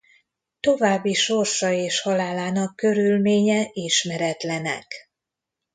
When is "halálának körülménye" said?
2.01-3.69